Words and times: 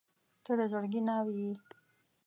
•ته 0.45 0.51
د 0.59 0.61
زړګي 0.71 1.01
ناوې 1.07 1.35
یې. 1.43 1.53